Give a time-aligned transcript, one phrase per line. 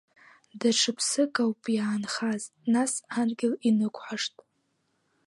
[0.59, 4.35] Даҽа ԥсык ауп иаанхаз, нас адгьыл инықәҳашт.